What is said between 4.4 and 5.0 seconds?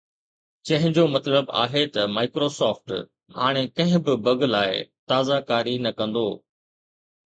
لاءِ